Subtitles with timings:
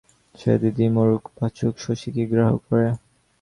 [0.35, 2.87] সেনদিদি মরুক বাঁচুক শশী কি গ্রাহ্য করে।